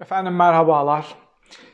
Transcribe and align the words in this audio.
Efendim 0.00 0.36
merhabalar. 0.36 1.06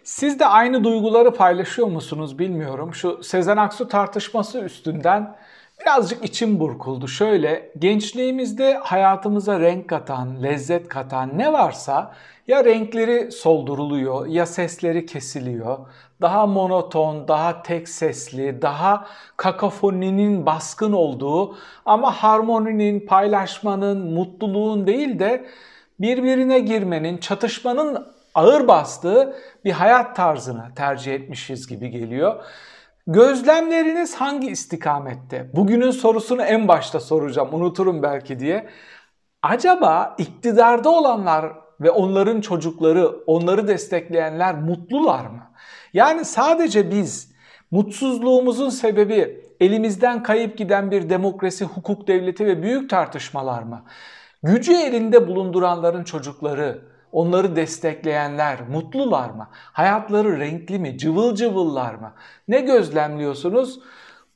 Siz 0.05 0.39
de 0.41 0.47
aynı 0.47 0.85
duyguları 0.85 1.35
paylaşıyor 1.35 1.89
musunuz 1.89 2.39
bilmiyorum. 2.39 2.95
Şu 2.95 3.23
Sezen 3.23 3.57
Aksu 3.57 3.89
tartışması 3.89 4.61
üstünden 4.61 5.37
birazcık 5.81 6.25
içim 6.25 6.61
burkuldu. 6.61 7.09
Şöyle 7.09 7.73
gençliğimizde 7.79 8.75
hayatımıza 8.75 9.61
renk 9.61 9.89
katan, 9.89 10.43
lezzet 10.43 10.89
katan 10.89 11.39
ne 11.39 11.53
varsa 11.53 12.15
ya 12.49 12.65
renkleri 12.65 13.33
solduruluyor 13.33 14.27
ya 14.27 14.47
sesleri 14.47 15.07
kesiliyor. 15.07 15.79
Daha 16.21 16.47
monoton, 16.47 17.29
daha 17.29 17.63
tek 17.63 17.89
sesli, 17.89 18.63
daha 18.63 19.07
kakafoninin 19.37 20.47
baskın 20.47 20.93
olduğu 20.93 21.57
ama 21.85 22.11
harmoninin, 22.11 23.07
paylaşmanın, 23.07 24.13
mutluluğun 24.13 24.87
değil 24.87 25.19
de 25.19 25.47
birbirine 26.01 26.61
girmenin, 26.61 27.19
çatışmanın 27.19 28.14
ağır 28.35 28.69
bastığı 28.69 29.37
bir 29.65 29.73
hayat 29.73 30.17
tarzını 30.17 30.75
tercih 30.77 31.15
etmişiz 31.15 31.67
gibi 31.67 31.91
geliyor. 31.91 32.45
Gözlemleriniz 33.07 34.15
hangi 34.15 34.49
istikamette? 34.49 35.51
Bugünün 35.55 35.91
sorusunu 35.91 36.43
en 36.43 36.69
başta 36.69 37.01
soracağım, 37.01 37.49
unuturum 37.53 38.03
belki 38.03 38.39
diye. 38.39 38.69
Acaba 39.43 40.15
iktidarda 40.19 40.91
olanlar 40.91 41.53
ve 41.81 41.91
onların 41.91 42.41
çocukları, 42.41 43.09
onları 43.27 43.69
destekleyenler 43.69 44.55
mutlular 44.55 45.27
mı? 45.27 45.51
Yani 45.93 46.25
sadece 46.25 46.91
biz 46.91 47.35
mutsuzluğumuzun 47.71 48.71
sebebi 48.71 49.45
elimizden 49.61 50.23
kayıp 50.23 50.59
giden 50.59 50.91
bir 50.91 51.11
demokrasi, 51.11 51.65
hukuk 51.65 52.09
devleti 52.09 52.47
ve 52.47 52.63
büyük 52.63 52.91
tartışmalar 52.91 53.63
mı? 53.63 53.85
Gücü 54.43 54.73
elinde 54.73 55.29
bulunduranların 55.29 56.05
çocukları, 56.05 56.94
onları 57.15 57.57
destekleyenler 57.57 58.69
mutlular 58.69 59.31
mı? 59.31 59.49
Hayatları 59.53 60.39
renkli 60.41 60.79
mi? 60.79 60.99
Cıvıl 60.99 61.35
cıvıllar 61.35 61.95
mı? 61.95 62.13
Ne 62.49 62.61
gözlemliyorsunuz? 62.61 63.81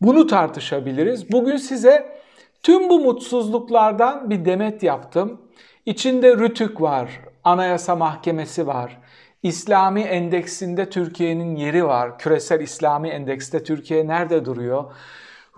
Bunu 0.00 0.26
tartışabiliriz. 0.26 1.32
Bugün 1.32 1.56
size 1.56 2.20
tüm 2.62 2.88
bu 2.88 3.00
mutsuzluklardan 3.00 4.30
bir 4.30 4.44
demet 4.44 4.82
yaptım. 4.82 5.42
İçinde 5.86 6.36
Rütük 6.36 6.80
var, 6.80 7.20
Anayasa 7.44 7.96
Mahkemesi 7.96 8.66
var, 8.66 8.98
İslami 9.42 10.00
endeksinde 10.00 10.90
Türkiye'nin 10.90 11.56
yeri 11.56 11.84
var. 11.84 12.18
Küresel 12.18 12.60
İslami 12.60 13.08
endekste 13.08 13.64
Türkiye 13.64 14.06
nerede 14.06 14.44
duruyor? 14.44 14.92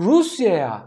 Rusya'ya 0.00 0.82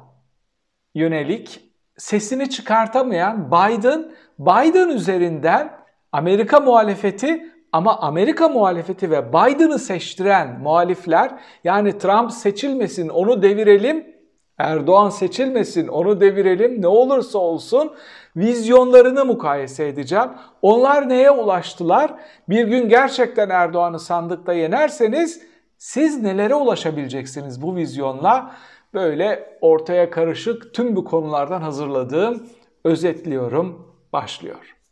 yönelik 0.96 1.62
sesini 1.98 2.50
çıkartamayan 2.50 3.52
Biden, 3.52 4.12
Biden 4.40 4.90
üzerinden 4.90 5.83
Amerika 6.14 6.60
muhalefeti 6.60 7.54
ama 7.72 8.00
Amerika 8.00 8.50
muhalefeti 8.50 9.12
ve 9.12 9.30
Biden'ı 9.30 9.80
seçtiren 9.80 10.60
muhalifler 10.60 11.32
yani 11.64 11.98
Trump 11.98 12.32
seçilmesin 12.32 13.10
onu 13.10 13.42
devirelim, 13.42 14.14
Erdoğan 14.58 15.10
seçilmesin 15.10 15.88
onu 15.88 16.22
devirelim 16.22 16.82
ne 16.82 16.88
olursa 16.88 17.40
olsun 17.40 17.94
vizyonlarını 18.36 19.26
mukayese 19.26 19.88
edeceğim. 19.88 20.30
Onlar 20.62 21.10
neye 21.10 21.32
ulaştılar? 21.32 22.14
Bir 22.50 22.68
gün 22.68 22.90
gerçekten 22.90 23.50
Erdoğan'ı 23.50 24.00
sandıkta 24.00 24.54
yenerseniz 24.54 25.42
siz 25.78 26.22
nelere 26.24 26.56
ulaşabileceksiniz 26.56 27.62
bu 27.62 27.76
vizyonla? 27.76 28.52
Böyle 28.94 29.58
ortaya 29.62 30.10
karışık 30.10 30.74
tüm 30.74 30.96
bu 30.96 31.06
konulardan 31.06 31.62
hazırladığım 31.62 32.48
özetliyorum 32.84 33.96
başlıyor. 34.14 34.83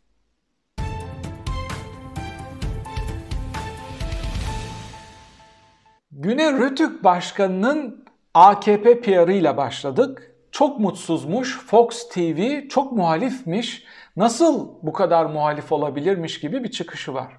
Güne 6.22 6.52
Rütük 6.52 7.04
Başkanı'nın 7.04 8.04
AKP 8.34 9.00
PR'ıyla 9.00 9.56
başladık. 9.56 10.34
Çok 10.50 10.80
mutsuzmuş, 10.80 11.58
Fox 11.58 12.08
TV 12.08 12.68
çok 12.68 12.92
muhalifmiş, 12.92 13.84
nasıl 14.16 14.68
bu 14.82 14.92
kadar 14.92 15.26
muhalif 15.26 15.72
olabilirmiş 15.72 16.40
gibi 16.40 16.64
bir 16.64 16.70
çıkışı 16.70 17.14
var. 17.14 17.38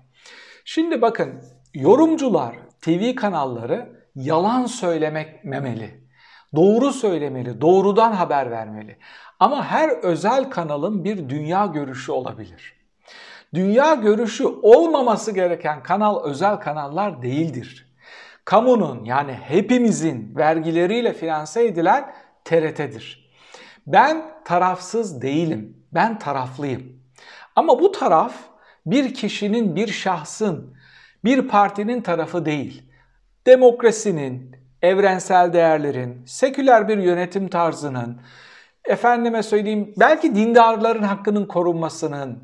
Şimdi 0.66 1.02
bakın 1.02 1.44
yorumcular, 1.74 2.56
TV 2.82 3.16
kanalları 3.16 3.90
yalan 4.16 4.66
söylemek 4.66 5.46
memeli. 5.46 6.04
Doğru 6.56 6.92
söylemeli, 6.92 7.62
doğrudan 7.62 8.12
haber 8.12 8.52
vermeli. 8.52 8.98
Ama 9.40 9.66
her 9.66 9.90
özel 9.90 10.50
kanalın 10.50 11.04
bir 11.04 11.30
dünya 11.30 11.66
görüşü 11.66 12.12
olabilir. 12.12 12.74
Dünya 13.54 13.94
görüşü 13.94 14.46
olmaması 14.46 15.32
gereken 15.32 15.84
kanal 15.84 16.24
özel 16.24 16.56
kanallar 16.56 17.22
değildir 17.22 17.93
kamunun 18.46 19.06
yani 19.06 19.34
hepimizin 19.34 20.36
vergileriyle 20.36 21.14
finanse 21.14 21.66
edilen 21.66 22.14
TRT'dir. 22.46 23.34
Ben 23.88 24.24
tarafsız 24.46 25.22
değilim. 25.22 25.78
Ben 25.94 26.20
taraflıyım. 26.20 26.84
Ama 27.56 27.80
bu 27.80 27.92
taraf 27.92 28.34
bir 28.86 29.14
kişinin, 29.14 29.76
bir 29.76 29.88
şahsın, 29.88 30.78
bir 31.24 31.48
partinin 31.48 32.02
tarafı 32.02 32.46
değil. 32.46 32.84
Demokrasinin, 33.46 34.56
evrensel 34.82 35.54
değerlerin, 35.54 36.26
seküler 36.26 36.88
bir 36.88 36.98
yönetim 36.98 37.48
tarzının, 37.48 38.22
efendime 38.86 39.44
söyleyeyim 39.44 39.94
belki 40.00 40.36
dindarların 40.36 41.04
hakkının 41.04 41.46
korunmasının, 41.46 42.44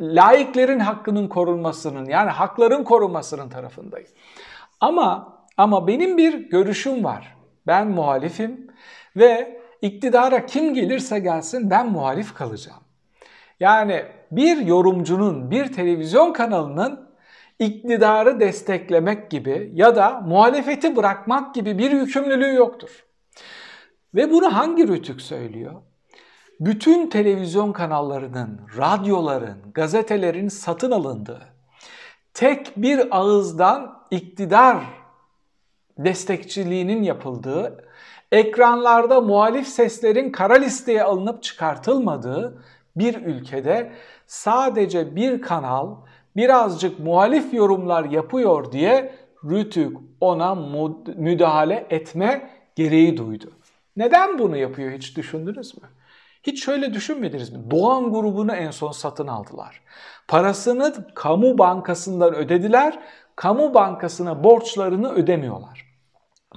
laiklerin 0.00 0.78
hakkının 0.78 1.28
korunmasının 1.28 2.04
yani 2.04 2.30
hakların 2.30 2.84
korunmasının 2.84 3.48
tarafındayım. 3.48 4.08
Ama 4.80 5.36
ama 5.56 5.86
benim 5.86 6.18
bir 6.18 6.34
görüşüm 6.34 7.04
var. 7.04 7.36
Ben 7.66 7.88
muhalifim 7.88 8.66
ve 9.16 9.60
iktidara 9.82 10.46
kim 10.46 10.74
gelirse 10.74 11.18
gelsin 11.18 11.70
ben 11.70 11.90
muhalif 11.90 12.34
kalacağım. 12.34 12.82
Yani 13.60 14.02
bir 14.30 14.56
yorumcunun, 14.56 15.50
bir 15.50 15.72
televizyon 15.72 16.32
kanalının 16.32 17.08
iktidarı 17.58 18.40
desteklemek 18.40 19.30
gibi 19.30 19.70
ya 19.74 19.96
da 19.96 20.20
muhalefeti 20.20 20.96
bırakmak 20.96 21.54
gibi 21.54 21.78
bir 21.78 21.90
yükümlülüğü 21.90 22.54
yoktur. 22.54 23.04
Ve 24.14 24.30
bunu 24.30 24.54
hangi 24.54 24.88
rütük 24.88 25.22
söylüyor? 25.22 25.74
Bütün 26.60 27.10
televizyon 27.10 27.72
kanallarının, 27.72 28.60
radyoların, 28.78 29.72
gazetelerin 29.74 30.48
satın 30.48 30.90
alındığı, 30.90 31.55
tek 32.36 32.72
bir 32.76 33.18
ağızdan 33.18 33.98
iktidar 34.10 34.84
destekçiliğinin 35.98 37.02
yapıldığı, 37.02 37.84
ekranlarda 38.32 39.20
muhalif 39.20 39.68
seslerin 39.68 40.32
kara 40.32 40.54
listeye 40.54 41.02
alınıp 41.02 41.42
çıkartılmadığı 41.42 42.62
bir 42.96 43.14
ülkede 43.14 43.92
sadece 44.26 45.16
bir 45.16 45.42
kanal 45.42 45.96
birazcık 46.36 46.98
muhalif 46.98 47.54
yorumlar 47.54 48.04
yapıyor 48.04 48.72
diye 48.72 49.14
Rütük 49.44 49.96
ona 50.20 50.54
müdahale 51.16 51.86
etme 51.90 52.50
gereği 52.74 53.16
duydu. 53.16 53.52
Neden 53.96 54.38
bunu 54.38 54.56
yapıyor 54.56 54.92
hiç 54.92 55.16
düşündünüz 55.16 55.74
mü? 55.74 55.88
Hiç 56.46 56.64
şöyle 56.64 56.94
düşünmediniz 56.94 57.52
mi? 57.52 57.70
Doğan 57.70 58.12
grubunu 58.12 58.54
en 58.54 58.70
son 58.70 58.92
satın 58.92 59.26
aldılar. 59.26 59.80
Parasını 60.28 60.94
kamu 61.14 61.58
bankasından 61.58 62.34
ödediler, 62.34 62.98
kamu 63.36 63.74
bankasına 63.74 64.44
borçlarını 64.44 65.12
ödemiyorlar. 65.12 65.86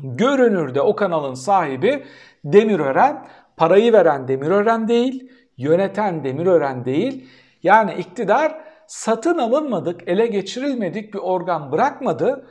Görünürde 0.04 0.82
o 0.82 0.96
kanalın 0.96 1.34
sahibi 1.34 2.06
Demirören, 2.44 3.28
parayı 3.58 3.94
veren 3.94 4.28
Demirören 4.28 4.88
değil, 4.88 5.32
yöneten 5.58 6.24
Demirören 6.24 6.86
değil. 6.86 7.30
Yani 7.64 7.94
iktidar 7.94 8.62
satın 8.88 9.38
alınmadık, 9.38 10.08
ele 10.08 10.28
geçirilmedik 10.28 11.14
bir 11.14 11.20
organ 11.20 11.72
bırakmadı. 11.72 12.48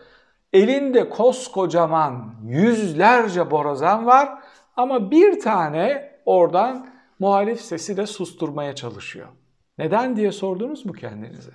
Elinde 0.53 1.09
koskocaman 1.09 2.35
yüzlerce 2.45 3.51
borazan 3.51 4.07
var 4.07 4.29
ama 4.77 5.11
bir 5.11 5.41
tane 5.41 6.13
oradan 6.27 6.98
muhalif 7.19 7.61
sesi 7.61 7.97
de 7.97 8.07
susturmaya 8.07 8.75
çalışıyor. 8.75 9.29
Neden 9.79 10.17
diye 10.17 10.33
sordunuz 10.33 10.87
mu 10.87 10.93
kendinize? 10.93 11.53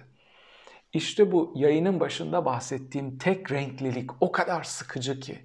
İşte 0.94 1.32
bu 1.32 1.54
yayının 1.56 2.00
başında 2.00 2.46
bahsettiğim 2.46 3.18
tek 3.18 3.52
renklilik 3.52 4.10
o 4.20 4.32
kadar 4.32 4.64
sıkıcı 4.64 5.20
ki, 5.20 5.40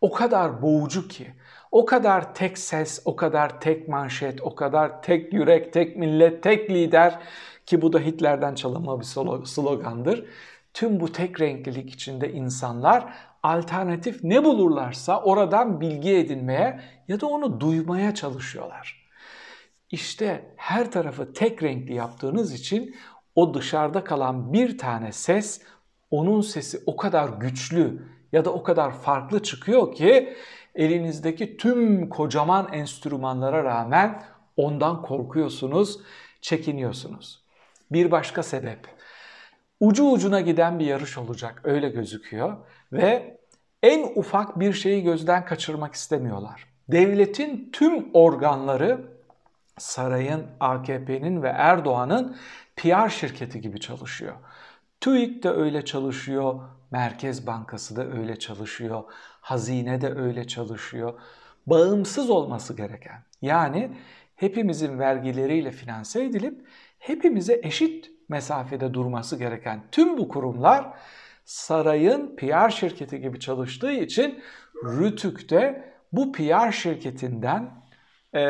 o 0.00 0.12
kadar 0.12 0.62
boğucu 0.62 1.08
ki, 1.08 1.26
o 1.70 1.84
kadar 1.84 2.34
tek 2.34 2.58
ses, 2.58 3.02
o 3.04 3.16
kadar 3.16 3.60
tek 3.60 3.88
manşet, 3.88 4.42
o 4.42 4.54
kadar 4.54 5.02
tek 5.02 5.32
yürek, 5.32 5.72
tek 5.72 5.96
millet, 5.96 6.42
tek 6.42 6.70
lider 6.70 7.18
ki 7.66 7.82
bu 7.82 7.92
da 7.92 7.98
Hitler'den 7.98 8.54
çalınma 8.54 9.00
bir 9.00 9.04
slogandır. 9.44 10.26
Tüm 10.74 11.00
bu 11.00 11.12
tek 11.12 11.40
renklilik 11.40 11.90
içinde 11.90 12.32
insanlar 12.32 13.14
alternatif 13.42 14.24
ne 14.24 14.44
bulurlarsa 14.44 15.22
oradan 15.22 15.80
bilgi 15.80 16.16
edinmeye 16.16 16.80
ya 17.08 17.20
da 17.20 17.26
onu 17.26 17.60
duymaya 17.60 18.14
çalışıyorlar. 18.14 19.03
İşte 19.94 20.54
her 20.56 20.90
tarafı 20.90 21.32
tek 21.32 21.62
renkli 21.62 21.94
yaptığınız 21.94 22.52
için 22.52 22.96
o 23.34 23.54
dışarıda 23.54 24.04
kalan 24.04 24.52
bir 24.52 24.78
tane 24.78 25.12
ses 25.12 25.62
onun 26.10 26.40
sesi 26.40 26.80
o 26.86 26.96
kadar 26.96 27.28
güçlü 27.28 28.08
ya 28.32 28.44
da 28.44 28.52
o 28.52 28.62
kadar 28.62 28.90
farklı 28.92 29.42
çıkıyor 29.42 29.94
ki 29.94 30.36
elinizdeki 30.74 31.56
tüm 31.56 32.08
kocaman 32.08 32.72
enstrümanlara 32.72 33.64
rağmen 33.64 34.22
ondan 34.56 35.02
korkuyorsunuz, 35.02 36.00
çekiniyorsunuz. 36.40 37.44
Bir 37.92 38.10
başka 38.10 38.42
sebep. 38.42 38.80
Ucu 39.80 40.10
ucuna 40.10 40.40
giden 40.40 40.78
bir 40.78 40.86
yarış 40.86 41.18
olacak 41.18 41.60
öyle 41.64 41.88
gözüküyor 41.88 42.56
ve 42.92 43.38
en 43.82 44.12
ufak 44.14 44.60
bir 44.60 44.72
şeyi 44.72 45.02
gözden 45.02 45.44
kaçırmak 45.44 45.94
istemiyorlar. 45.94 46.66
Devletin 46.88 47.70
tüm 47.72 48.10
organları 48.14 49.13
sarayın, 49.78 50.46
AKP'nin 50.60 51.42
ve 51.42 51.48
Erdoğan'ın 51.48 52.36
PR 52.76 53.08
şirketi 53.08 53.60
gibi 53.60 53.80
çalışıyor. 53.80 54.34
TÜİK 55.00 55.42
de 55.42 55.50
öyle 55.50 55.84
çalışıyor, 55.84 56.60
Merkez 56.90 57.46
Bankası 57.46 57.96
da 57.96 58.06
öyle 58.06 58.38
çalışıyor, 58.38 59.04
hazine 59.40 60.00
de 60.00 60.14
öyle 60.14 60.46
çalışıyor. 60.46 61.20
Bağımsız 61.66 62.30
olması 62.30 62.76
gereken 62.76 63.22
yani 63.42 63.96
hepimizin 64.36 64.98
vergileriyle 64.98 65.70
finanse 65.70 66.24
edilip 66.24 66.66
hepimize 66.98 67.60
eşit 67.62 68.10
mesafede 68.28 68.94
durması 68.94 69.38
gereken 69.38 69.84
tüm 69.92 70.18
bu 70.18 70.28
kurumlar 70.28 70.98
sarayın 71.44 72.36
PR 72.36 72.70
şirketi 72.70 73.20
gibi 73.20 73.40
çalıştığı 73.40 73.92
için 73.92 74.42
Rütük 74.84 75.50
de 75.50 75.92
bu 76.12 76.32
PR 76.32 76.72
şirketinden 76.72 77.70
e, 78.34 78.44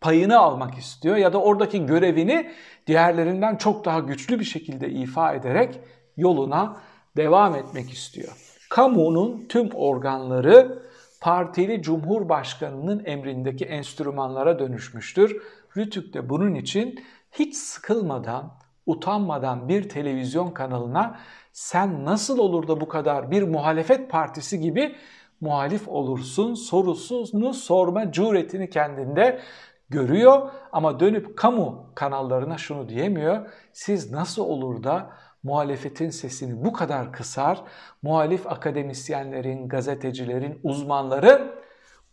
payını 0.00 0.38
almak 0.38 0.78
istiyor 0.78 1.16
ya 1.16 1.32
da 1.32 1.42
oradaki 1.42 1.86
görevini 1.86 2.50
diğerlerinden 2.86 3.56
çok 3.56 3.84
daha 3.84 3.98
güçlü 3.98 4.40
bir 4.40 4.44
şekilde 4.44 4.90
ifa 4.90 5.34
ederek 5.34 5.80
yoluna 6.16 6.76
devam 7.16 7.54
etmek 7.54 7.90
istiyor. 7.90 8.32
Kamunun 8.70 9.46
tüm 9.48 9.70
organları 9.74 10.82
partili 11.20 11.82
cumhurbaşkanının 11.82 13.04
emrindeki 13.04 13.64
enstrümanlara 13.64 14.58
dönüşmüştür. 14.58 15.42
Rütük 15.76 16.14
de 16.14 16.28
bunun 16.28 16.54
için 16.54 17.04
hiç 17.32 17.56
sıkılmadan, 17.56 18.54
utanmadan 18.86 19.68
bir 19.68 19.88
televizyon 19.88 20.50
kanalına 20.50 21.18
sen 21.52 22.04
nasıl 22.04 22.38
olur 22.38 22.68
da 22.68 22.80
bu 22.80 22.88
kadar 22.88 23.30
bir 23.30 23.42
muhalefet 23.42 24.10
partisi 24.10 24.60
gibi 24.60 24.94
muhalif 25.40 25.88
olursun 25.88 26.54
sorusunu 26.54 27.54
sorma 27.54 28.12
cüretini 28.12 28.70
kendinde 28.70 29.40
görüyor 29.90 30.50
ama 30.72 31.00
dönüp 31.00 31.36
kamu 31.36 31.86
kanallarına 31.94 32.58
şunu 32.58 32.88
diyemiyor. 32.88 33.46
Siz 33.72 34.12
nasıl 34.12 34.42
olur 34.42 34.82
da 34.82 35.10
muhalefetin 35.42 36.10
sesini 36.10 36.64
bu 36.64 36.72
kadar 36.72 37.12
kısar, 37.12 37.62
muhalif 38.02 38.46
akademisyenlerin, 38.46 39.68
gazetecilerin, 39.68 40.60
uzmanların 40.62 41.50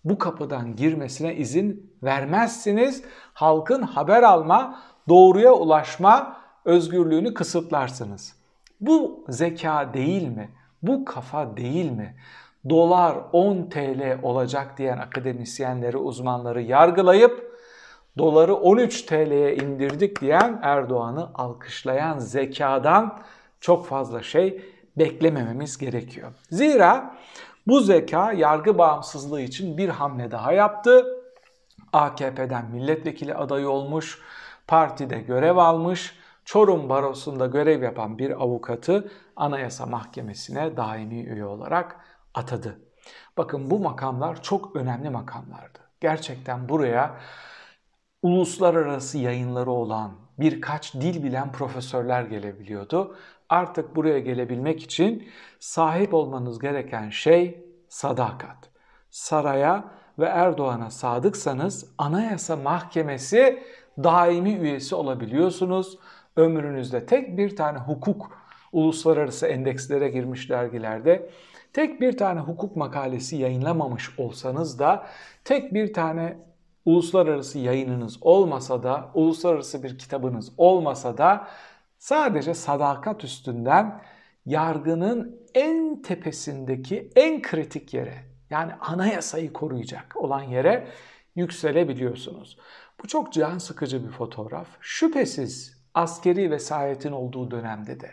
bu 0.03 0.17
kapıdan 0.17 0.75
girmesine 0.75 1.35
izin 1.35 1.93
vermezsiniz. 2.03 3.03
Halkın 3.33 3.81
haber 3.81 4.23
alma, 4.23 4.79
doğruya 5.09 5.53
ulaşma 5.53 6.37
özgürlüğünü 6.65 7.33
kısıtlarsınız. 7.33 8.35
Bu 8.81 9.25
zeka 9.29 9.93
değil 9.93 10.27
mi? 10.27 10.49
Bu 10.81 11.05
kafa 11.05 11.57
değil 11.57 11.91
mi? 11.91 12.15
Dolar 12.69 13.17
10 13.33 13.69
TL 13.69 14.19
olacak 14.23 14.77
diyen 14.77 14.97
akademisyenleri, 14.97 15.97
uzmanları 15.97 16.61
yargılayıp 16.61 17.44
doları 18.17 18.55
13 18.55 19.01
TL'ye 19.01 19.55
indirdik 19.55 20.21
diyen 20.21 20.59
Erdoğan'ı 20.63 21.29
alkışlayan 21.33 22.19
zekadan 22.19 23.19
çok 23.59 23.87
fazla 23.87 24.23
şey 24.23 24.61
beklemememiz 24.97 25.77
gerekiyor. 25.77 26.31
Zira 26.51 27.15
bu 27.67 27.79
zeka 27.79 28.33
yargı 28.33 28.77
bağımsızlığı 28.77 29.41
için 29.41 29.77
bir 29.77 29.89
hamle 29.89 30.31
daha 30.31 30.51
yaptı. 30.51 31.05
AKP'den 31.93 32.65
milletvekili 32.71 33.35
adayı 33.35 33.69
olmuş, 33.69 34.21
partide 34.67 35.19
görev 35.19 35.57
almış, 35.57 36.15
Çorum 36.45 36.89
Barosu'nda 36.89 37.45
görev 37.45 37.83
yapan 37.83 38.17
bir 38.17 38.41
avukatı 38.43 39.11
Anayasa 39.35 39.85
Mahkemesi'ne 39.85 40.77
daimi 40.77 41.23
üye 41.23 41.45
olarak 41.45 41.95
atadı. 42.33 42.79
Bakın 43.37 43.69
bu 43.69 43.79
makamlar 43.79 44.43
çok 44.43 44.75
önemli 44.75 45.09
makamlardı. 45.09 45.79
Gerçekten 46.01 46.69
buraya 46.69 47.17
uluslararası 48.25 49.17
yayınları 49.17 49.71
olan 49.71 50.11
birkaç 50.39 50.93
dil 50.93 51.23
bilen 51.23 51.51
profesörler 51.51 52.23
gelebiliyordu. 52.23 53.15
Artık 53.49 53.95
buraya 53.95 54.19
gelebilmek 54.19 54.83
için 54.83 55.27
sahip 55.59 56.13
olmanız 56.13 56.59
gereken 56.59 57.09
şey 57.09 57.65
sadakat. 57.89 58.57
Saraya 59.09 59.83
ve 60.19 60.25
Erdoğan'a 60.25 60.89
sadıksanız 60.89 61.91
Anayasa 61.97 62.55
Mahkemesi 62.55 63.63
daimi 64.03 64.53
üyesi 64.53 64.95
olabiliyorsunuz. 64.95 65.99
Ömrünüzde 66.35 67.05
tek 67.05 67.37
bir 67.37 67.55
tane 67.55 67.77
hukuk 67.77 68.31
uluslararası 68.71 69.47
endekslere 69.47 70.09
girmiş 70.09 70.49
dergilerde 70.49 71.29
tek 71.73 72.01
bir 72.01 72.17
tane 72.17 72.39
hukuk 72.39 72.75
makalesi 72.75 73.35
yayınlamamış 73.35 74.19
olsanız 74.19 74.79
da 74.79 75.07
tek 75.43 75.73
bir 75.73 75.93
tane 75.93 76.37
uluslararası 76.85 77.59
yayınınız 77.59 78.17
olmasa 78.21 78.83
da, 78.83 79.11
uluslararası 79.13 79.83
bir 79.83 79.97
kitabınız 79.97 80.51
olmasa 80.57 81.17
da 81.17 81.47
sadece 81.97 82.53
sadakat 82.53 83.23
üstünden 83.23 84.01
yargının 84.45 85.41
en 85.53 86.01
tepesindeki 86.01 87.11
en 87.15 87.41
kritik 87.41 87.93
yere 87.93 88.23
yani 88.49 88.73
anayasayı 88.73 89.53
koruyacak 89.53 90.15
olan 90.15 90.41
yere 90.41 90.87
yükselebiliyorsunuz. 91.35 92.57
Bu 93.03 93.07
çok 93.07 93.33
can 93.33 93.57
sıkıcı 93.57 94.05
bir 94.07 94.11
fotoğraf. 94.11 94.67
Şüphesiz 94.81 95.83
askeri 95.93 96.51
vesayetin 96.51 97.11
olduğu 97.11 97.51
dönemde 97.51 97.99
de 97.99 98.11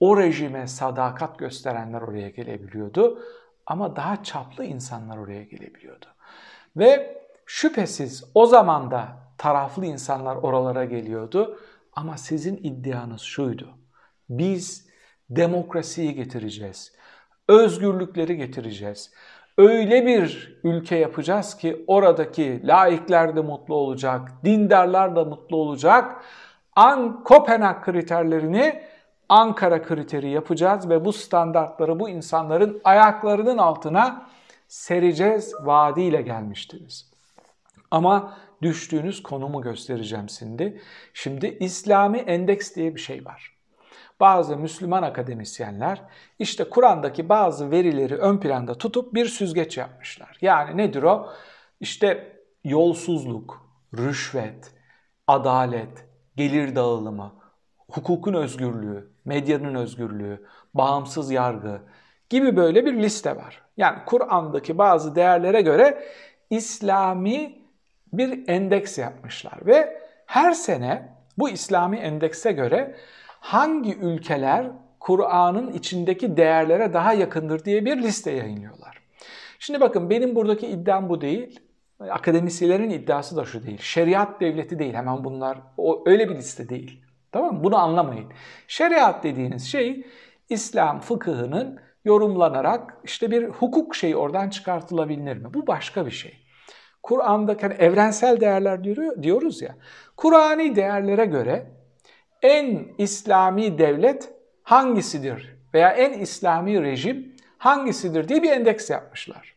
o 0.00 0.16
rejime 0.16 0.66
sadakat 0.66 1.38
gösterenler 1.38 2.00
oraya 2.00 2.28
gelebiliyordu 2.28 3.22
ama 3.66 3.96
daha 3.96 4.22
çaplı 4.22 4.64
insanlar 4.64 5.18
oraya 5.18 5.42
gelebiliyordu. 5.42 6.06
Ve 6.76 7.17
Şüphesiz 7.50 8.24
o 8.34 8.46
zaman 8.46 8.90
da 8.90 9.08
taraflı 9.38 9.86
insanlar 9.86 10.36
oralara 10.36 10.84
geliyordu 10.84 11.58
ama 11.92 12.16
sizin 12.16 12.56
iddianız 12.56 13.20
şuydu. 13.20 13.68
Biz 14.28 14.88
demokrasiyi 15.30 16.14
getireceğiz. 16.14 16.92
Özgürlükleri 17.48 18.36
getireceğiz. 18.36 19.12
Öyle 19.58 20.06
bir 20.06 20.60
ülke 20.64 20.96
yapacağız 20.96 21.56
ki 21.56 21.84
oradaki 21.86 22.66
laikler 22.66 23.36
de 23.36 23.40
mutlu 23.40 23.74
olacak, 23.74 24.32
dindarlar 24.44 25.16
da 25.16 25.24
mutlu 25.24 25.56
olacak. 25.56 26.24
An 26.76 27.24
Kopenhag 27.24 27.84
kriterlerini 27.84 28.82
Ankara 29.28 29.82
kriteri 29.82 30.30
yapacağız 30.30 30.88
ve 30.88 31.04
bu 31.04 31.12
standartları 31.12 32.00
bu 32.00 32.08
insanların 32.08 32.80
ayaklarının 32.84 33.58
altına 33.58 34.26
sereceğiz 34.68 35.54
vaadiyle 35.64 36.22
gelmiştiniz. 36.22 37.17
Ama 37.90 38.38
düştüğünüz 38.62 39.22
konumu 39.22 39.62
göstereceğim 39.62 40.28
şimdi. 40.28 40.80
Şimdi 41.14 41.56
İslami 41.60 42.18
endeks 42.18 42.74
diye 42.74 42.94
bir 42.94 43.00
şey 43.00 43.24
var. 43.24 43.58
Bazı 44.20 44.56
Müslüman 44.56 45.02
akademisyenler 45.02 46.02
işte 46.38 46.64
Kur'an'daki 46.70 47.28
bazı 47.28 47.70
verileri 47.70 48.16
ön 48.16 48.40
planda 48.40 48.74
tutup 48.74 49.14
bir 49.14 49.26
süzgeç 49.26 49.78
yapmışlar. 49.78 50.38
Yani 50.40 50.76
nedir 50.76 51.02
o? 51.02 51.32
İşte 51.80 52.36
yolsuzluk, 52.64 53.68
rüşvet, 53.98 54.72
adalet, 55.26 56.06
gelir 56.36 56.76
dağılımı, 56.76 57.32
hukukun 57.90 58.34
özgürlüğü, 58.34 59.12
medyanın 59.24 59.74
özgürlüğü, 59.74 60.46
bağımsız 60.74 61.30
yargı 61.30 61.80
gibi 62.30 62.56
böyle 62.56 62.86
bir 62.86 62.94
liste 62.94 63.36
var. 63.36 63.62
Yani 63.76 63.98
Kur'an'daki 64.06 64.78
bazı 64.78 65.14
değerlere 65.14 65.60
göre 65.60 66.04
İslami 66.50 67.58
bir 68.12 68.48
endeks 68.48 68.98
yapmışlar 68.98 69.66
ve 69.66 70.02
her 70.26 70.52
sene 70.52 71.08
bu 71.38 71.50
İslami 71.50 71.96
endekse 71.96 72.52
göre 72.52 72.96
hangi 73.40 73.94
ülkeler 73.96 74.66
Kur'an'ın 75.00 75.72
içindeki 75.72 76.36
değerlere 76.36 76.92
daha 76.92 77.12
yakındır 77.12 77.64
diye 77.64 77.84
bir 77.84 77.96
liste 77.96 78.30
yayınlıyorlar. 78.30 79.02
Şimdi 79.58 79.80
bakın 79.80 80.10
benim 80.10 80.34
buradaki 80.34 80.66
iddiam 80.66 81.08
bu 81.08 81.20
değil. 81.20 81.60
Akademisyenlerin 82.10 82.90
iddiası 82.90 83.36
da 83.36 83.44
şu 83.44 83.66
değil. 83.66 83.78
Şeriat 83.80 84.40
devleti 84.40 84.78
değil. 84.78 84.94
Hemen 84.94 85.24
bunlar 85.24 85.58
o 85.76 86.02
öyle 86.06 86.28
bir 86.28 86.34
liste 86.34 86.68
değil. 86.68 87.04
Tamam 87.32 87.54
mı? 87.54 87.64
Bunu 87.64 87.76
anlamayın. 87.76 88.26
Şeriat 88.68 89.24
dediğiniz 89.24 89.66
şey 89.66 90.06
İslam 90.48 91.00
fıkıhının 91.00 91.80
yorumlanarak 92.04 92.96
işte 93.04 93.30
bir 93.30 93.48
hukuk 93.48 93.94
şeyi 93.94 94.16
oradan 94.16 94.48
çıkartılabilir 94.50 95.36
mi? 95.36 95.54
Bu 95.54 95.66
başka 95.66 96.06
bir 96.06 96.10
şey. 96.10 96.47
Kur'an'daki 97.08 97.62
hani 97.62 97.74
evrensel 97.74 98.40
değerler 98.40 98.84
diyoruz 99.22 99.62
ya. 99.62 99.76
Kur'ani 100.16 100.76
değerlere 100.76 101.26
göre 101.26 101.66
en 102.42 102.88
İslami 102.98 103.78
devlet 103.78 104.32
hangisidir 104.62 105.56
veya 105.74 105.90
en 105.90 106.20
İslami 106.20 106.82
rejim 106.82 107.36
hangisidir 107.58 108.28
diye 108.28 108.42
bir 108.42 108.50
endeks 108.50 108.90
yapmışlar. 108.90 109.54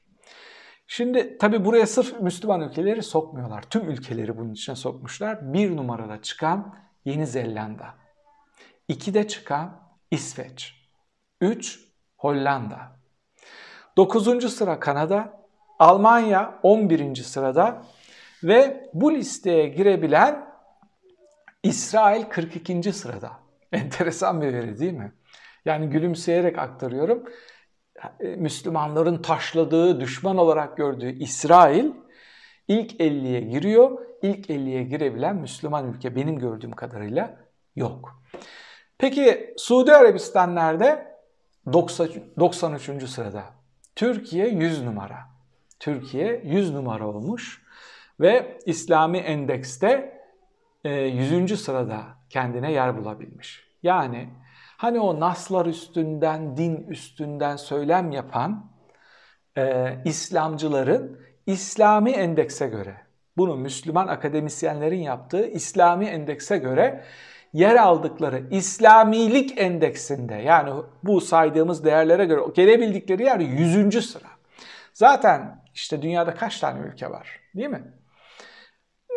Şimdi 0.88 1.38
tabi 1.38 1.66
buraya 1.66 1.88
sırf 1.88 2.22
Müslüman 2.22 2.62
ülkeleri 2.62 3.04
sokmuyorlar. 3.04 3.62
Tüm 3.62 3.90
ülkeleri 3.90 4.38
bunun 4.38 4.54
içine 4.54 4.76
sokmuşlar. 4.76 5.54
Bir 5.54 5.76
numarada 5.76 6.22
çıkan 6.22 6.76
Yeni 7.06 7.28
Zelanda. 7.28 7.86
İkide 8.88 9.28
çıkan 9.28 9.82
İsveç. 10.12 10.88
Üç 11.42 11.80
Hollanda. 12.18 12.80
Dokuzuncu 13.98 14.50
sıra 14.50 14.80
Kanada. 14.80 15.41
Almanya 15.82 16.60
11. 16.64 17.16
sırada. 17.16 17.82
Ve 18.44 18.90
bu 18.94 19.14
listeye 19.14 19.68
girebilen 19.68 20.46
İsrail 21.64 22.24
42. 22.24 22.94
sırada. 22.94 23.32
Enteresan 23.72 24.42
bir 24.42 24.54
veri 24.54 24.80
değil 24.80 24.94
mi? 24.94 25.14
Yani 25.66 25.90
gülümseyerek 25.90 26.60
aktarıyorum. 26.60 27.24
E, 28.20 28.28
Müslümanların 28.28 29.22
taşladığı, 29.22 30.00
düşman 30.00 30.38
olarak 30.38 30.78
gördüğü 30.78 31.20
İsrail 31.20 31.92
ilk 32.68 32.92
50'ye 32.92 33.42
giriyor. 33.42 34.06
İlk 34.22 34.50
50'ye 34.50 34.84
girebilen 34.84 35.36
Müslüman 35.36 35.94
ülke 35.94 36.16
benim 36.16 36.40
gördüğüm 36.40 36.72
kadarıyla 36.72 37.38
yok. 37.76 38.24
Peki 38.98 39.54
Suudi 39.58 39.94
Arabistan 39.94 40.56
nerede? 40.56 41.18
93. 41.74 43.10
sırada. 43.10 43.44
Türkiye 43.96 44.48
100 44.48 44.84
numara. 44.84 45.31
Türkiye 45.82 46.42
100 46.46 46.74
numara 46.74 47.08
olmuş 47.08 47.62
ve 48.20 48.60
İslami 48.66 49.18
endekste 49.18 50.22
100. 50.86 51.52
E, 51.52 51.58
sırada 51.58 52.04
kendine 52.30 52.72
yer 52.72 52.98
bulabilmiş. 52.98 53.68
Yani 53.84 54.30
Hani 54.82 55.00
o 55.00 55.20
naslar 55.20 55.66
üstünden, 55.66 56.58
din 56.58 56.76
üstünden 56.90 57.56
söylem 57.56 58.12
yapan 58.12 58.72
e, 59.58 59.96
İslamcıların 60.06 61.20
İslami 61.46 62.12
endekse 62.12 62.68
göre, 62.68 62.96
bunu 63.38 63.56
Müslüman 63.56 64.08
akademisyenlerin 64.08 65.00
yaptığı 65.00 65.48
İslami 65.48 66.06
endekse 66.06 66.58
göre 66.58 67.04
yer 67.54 67.76
aldıkları 67.76 68.44
İslamilik 68.52 69.62
endeksinde 69.62 70.36
yani 70.36 70.72
bu 71.04 71.22
saydığımız 71.22 71.86
değerlere 71.86 72.26
göre 72.26 72.42
gelebildikleri 72.56 73.24
yer 73.24 73.40
100. 73.40 74.12
sıra. 74.12 74.28
Zaten 74.94 75.61
işte 75.74 76.02
dünyada 76.02 76.34
kaç 76.34 76.60
tane 76.60 76.80
ülke 76.80 77.10
var 77.10 77.40
değil 77.56 77.70
mi? 77.70 77.94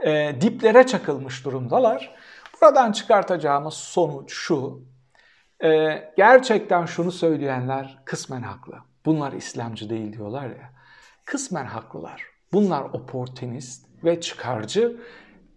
E, 0.04 0.36
diplere 0.40 0.86
çakılmış 0.86 1.44
durumdalar. 1.44 2.14
Buradan 2.62 2.92
çıkartacağımız 2.92 3.74
sonuç 3.74 4.32
şu. 4.32 4.84
Ee, 5.64 6.12
gerçekten 6.16 6.86
şunu 6.86 7.12
söyleyenler 7.12 7.98
kısmen 8.04 8.42
haklı. 8.42 8.78
Bunlar 9.06 9.32
İslamcı 9.32 9.90
değil 9.90 10.12
diyorlar 10.12 10.46
ya. 10.46 10.72
Kısmen 11.24 11.64
haklılar. 11.64 12.22
Bunlar 12.52 12.82
oportunist 12.82 13.86
ve 14.04 14.20
çıkarcı. 14.20 14.96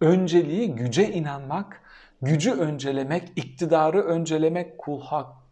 Önceliği 0.00 0.74
güce 0.74 1.12
inanmak, 1.12 1.82
gücü 2.22 2.52
öncelemek, 2.52 3.32
iktidarı 3.36 4.02
öncelemek, 4.02 4.78
kul 4.78 5.00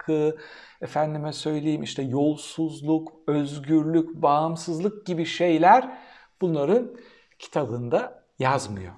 hakkı, 0.06 0.36
efendime 0.80 1.32
söyleyeyim 1.32 1.82
işte 1.82 2.02
yolsuzluk, 2.02 3.12
özgürlük, 3.26 4.14
bağımsızlık 4.14 5.06
gibi 5.06 5.24
şeyler 5.24 5.98
bunların 6.40 6.96
kitabında 7.38 8.24
yazmıyor. 8.38 8.92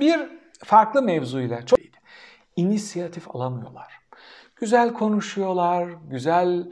Bir 0.00 0.20
farklı 0.64 1.02
mevzuyla 1.02 1.66
çok 1.66 1.78
inisiyatif 2.56 3.36
alamıyorlar. 3.36 3.92
Güzel 4.56 4.92
konuşuyorlar, 4.92 5.88
güzel 6.10 6.70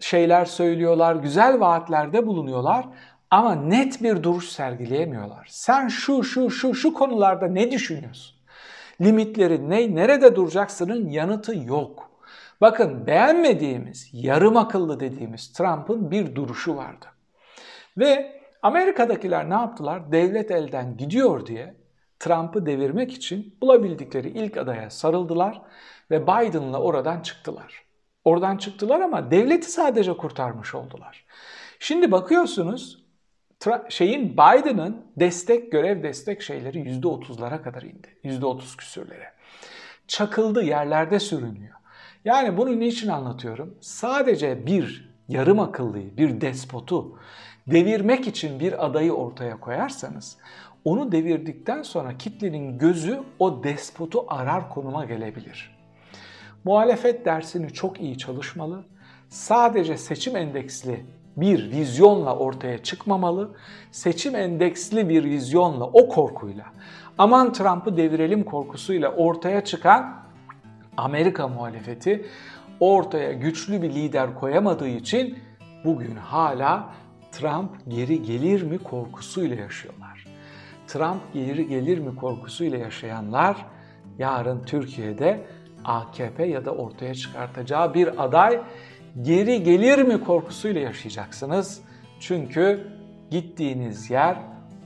şeyler 0.00 0.44
söylüyorlar, 0.44 1.16
güzel 1.16 1.60
vaatlerde 1.60 2.26
bulunuyorlar 2.26 2.86
ama 3.30 3.54
net 3.54 4.02
bir 4.02 4.22
duruş 4.22 4.48
sergileyemiyorlar. 4.48 5.46
Sen 5.50 5.88
şu 5.88 6.24
şu 6.24 6.50
şu 6.50 6.74
şu 6.74 6.94
konularda 6.94 7.46
ne 7.46 7.70
düşünüyorsun? 7.70 8.33
Limitleri 9.04 9.70
ne, 9.70 9.94
nerede 9.94 10.36
duracaksının 10.36 11.08
yanıtı 11.08 11.58
yok. 11.58 12.10
Bakın 12.60 13.06
beğenmediğimiz, 13.06 14.10
yarım 14.12 14.56
akıllı 14.56 15.00
dediğimiz 15.00 15.52
Trump'ın 15.52 16.10
bir 16.10 16.34
duruşu 16.34 16.76
vardı. 16.76 17.06
Ve 17.98 18.40
Amerika'dakiler 18.62 19.50
ne 19.50 19.54
yaptılar? 19.54 20.12
Devlet 20.12 20.50
elden 20.50 20.96
gidiyor 20.96 21.46
diye 21.46 21.76
Trump'ı 22.18 22.66
devirmek 22.66 23.12
için 23.12 23.58
bulabildikleri 23.60 24.28
ilk 24.28 24.56
adaya 24.56 24.90
sarıldılar 24.90 25.62
ve 26.10 26.22
Biden'la 26.22 26.80
oradan 26.80 27.20
çıktılar. 27.20 27.84
Oradan 28.24 28.56
çıktılar 28.56 29.00
ama 29.00 29.30
devleti 29.30 29.70
sadece 29.70 30.16
kurtarmış 30.16 30.74
oldular. 30.74 31.24
Şimdi 31.78 32.12
bakıyorsunuz 32.12 33.03
şeyin 33.88 34.32
Biden'ın 34.32 35.06
destek 35.16 35.72
görev 35.72 36.02
destek 36.02 36.42
şeyleri 36.42 36.78
%30'lara 36.78 37.62
kadar 37.62 37.82
indi. 37.82 38.08
%30 38.24 38.76
küsürlere. 38.76 39.32
Çakıldı 40.08 40.62
yerlerde 40.62 41.20
sürünüyor. 41.20 41.74
Yani 42.24 42.56
bunu 42.56 42.80
niçin 42.80 43.08
anlatıyorum? 43.08 43.78
Sadece 43.80 44.66
bir 44.66 45.14
yarım 45.28 45.60
akıllıyı, 45.60 46.16
bir 46.16 46.40
despotu 46.40 47.18
devirmek 47.66 48.26
için 48.26 48.60
bir 48.60 48.86
adayı 48.86 49.12
ortaya 49.12 49.60
koyarsanız 49.60 50.36
onu 50.84 51.12
devirdikten 51.12 51.82
sonra 51.82 52.18
kitlenin 52.18 52.78
gözü 52.78 53.20
o 53.38 53.64
despotu 53.64 54.24
arar 54.28 54.70
konuma 54.70 55.04
gelebilir. 55.04 55.76
Muhalefet 56.64 57.24
dersini 57.24 57.72
çok 57.72 58.00
iyi 58.00 58.18
çalışmalı. 58.18 58.84
Sadece 59.28 59.96
seçim 59.96 60.36
endeksli 60.36 61.06
bir 61.36 61.70
vizyonla 61.70 62.36
ortaya 62.36 62.82
çıkmamalı. 62.82 63.50
Seçim 63.90 64.36
endeksli 64.36 65.08
bir 65.08 65.24
vizyonla 65.24 65.84
o 65.84 66.08
korkuyla 66.08 66.64
aman 67.18 67.52
Trump'ı 67.52 67.96
devirelim 67.96 68.44
korkusuyla 68.44 69.10
ortaya 69.10 69.64
çıkan 69.64 70.24
Amerika 70.96 71.48
muhalefeti 71.48 72.26
ortaya 72.80 73.32
güçlü 73.32 73.82
bir 73.82 73.90
lider 73.90 74.34
koyamadığı 74.34 74.88
için 74.88 75.38
bugün 75.84 76.16
hala 76.16 76.88
Trump 77.32 77.70
geri 77.88 78.22
gelir 78.22 78.62
mi 78.62 78.78
korkusuyla 78.78 79.56
yaşıyorlar. 79.56 80.26
Trump 80.86 81.32
geri 81.32 81.68
gelir 81.68 81.98
mi 81.98 82.16
korkusuyla 82.16 82.78
yaşayanlar 82.78 83.66
yarın 84.18 84.62
Türkiye'de 84.64 85.46
AKP 85.84 86.44
ya 86.44 86.64
da 86.64 86.70
ortaya 86.70 87.14
çıkartacağı 87.14 87.94
bir 87.94 88.24
aday 88.24 88.60
geri 89.22 89.62
gelir 89.62 90.02
mi 90.02 90.24
korkusuyla 90.24 90.80
yaşayacaksınız. 90.80 91.82
Çünkü 92.20 92.88
gittiğiniz 93.30 94.10
yer 94.10 94.36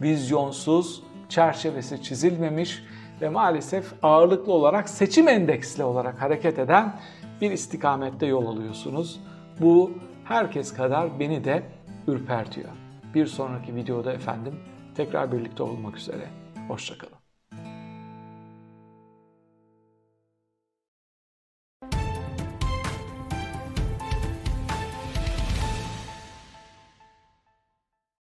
vizyonsuz, 0.03 1.03
çerçevesi 1.29 2.03
çizilmemiş 2.03 2.83
ve 3.21 3.29
maalesef 3.29 3.93
ağırlıklı 4.03 4.53
olarak 4.53 4.89
seçim 4.89 5.29
endeksli 5.29 5.85
olarak 5.85 6.23
hareket 6.23 6.59
eden 6.59 6.97
bir 7.41 7.51
istikamette 7.51 8.27
yol 8.27 8.47
alıyorsunuz. 8.47 9.21
Bu 9.61 9.93
herkes 10.25 10.73
kadar 10.73 11.21
beni 11.21 11.45
de 11.45 11.63
ürpertiyor. 12.07 12.71
Bir 13.15 13.27
sonraki 13.27 13.75
videoda 13.75 14.13
efendim 14.13 14.55
tekrar 14.95 15.33
birlikte 15.33 15.63
olmak 15.63 15.97
üzere. 15.97 16.27
Hoşçakalın. 16.69 17.18